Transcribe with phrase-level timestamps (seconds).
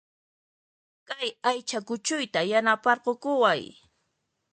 [1.07, 3.63] Kay aycha kuchuyta yanaparqukuway